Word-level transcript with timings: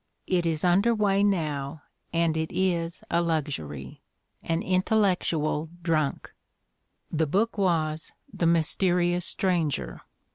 It 0.25 0.47
is 0.47 0.63
under 0.63 0.95
way, 0.95 1.21
now, 1.23 1.83
and 2.11 2.35
it 2.35 2.51
is 2.51 3.03
a 3.11 3.21
luxury! 3.21 4.01
an 4.41 4.63
intellectual 4.63 5.69
drunk." 5.83 6.33
The 7.11 7.27
book 7.27 7.55
was 7.55 8.11
"The 8.33 8.47
Mysterious 8.47 9.27
Stranger." 9.27 10.01